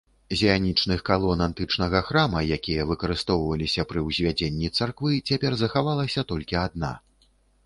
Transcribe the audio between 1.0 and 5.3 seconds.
калон антычнага храма, якія выкарыстоўваліся пры ўзвядзенні царквы,